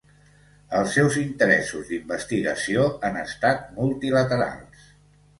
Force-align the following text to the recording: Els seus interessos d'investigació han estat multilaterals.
Els 0.77 0.93
seus 0.93 1.17
interessos 1.23 1.91
d'investigació 1.91 2.85
han 3.09 3.19
estat 3.25 3.67
multilaterals. 3.75 4.89